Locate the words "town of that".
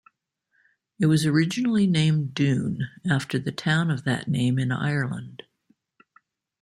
3.51-4.27